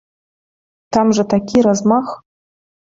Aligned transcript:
Там 0.97 1.07
жа 1.19 1.27
такі 1.35 1.57
размах. 1.71 2.07